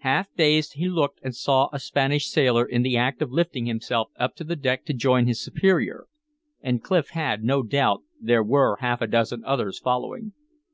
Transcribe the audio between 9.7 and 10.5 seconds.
following.